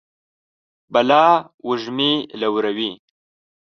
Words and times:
بلا 0.93 1.25
وږمې 1.67 2.11
لوروي 2.39 2.91